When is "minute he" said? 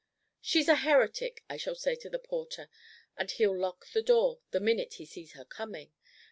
4.59-5.05